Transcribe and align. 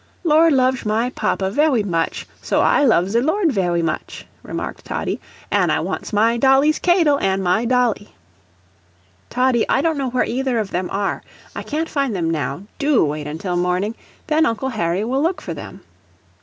"Lord 0.23 0.51
lovesh 0.53 0.83
my 0.83 1.11
papa 1.11 1.51
vewy 1.51 1.83
much, 1.85 2.25
so 2.41 2.59
I 2.61 2.83
love 2.83 3.09
ze 3.11 3.21
Lord 3.21 3.49
vewy 3.51 3.83
much," 3.83 4.25
remarked 4.41 4.83
Toddie. 4.83 5.19
"An' 5.51 5.69
I 5.69 5.79
wants 5.79 6.11
my 6.11 6.37
dolly's 6.37 6.79
k'adle 6.79 7.21
an' 7.21 7.43
my 7.43 7.65
dolly." 7.65 8.15
"Toddie, 9.29 9.69
I 9.69 9.81
don't 9.81 9.99
know 9.99 10.09
where 10.09 10.25
either 10.25 10.57
of 10.57 10.71
them 10.71 10.89
are 10.91 11.21
I 11.55 11.61
can't 11.61 11.87
find 11.87 12.15
them 12.15 12.31
now 12.31 12.63
DO 12.79 13.05
wait 13.05 13.27
until 13.27 13.55
morning, 13.55 13.93
then 14.25 14.47
Uncle 14.47 14.69
Harry 14.69 15.03
will 15.03 15.21
look 15.21 15.39
for 15.39 15.53
them." 15.53 15.81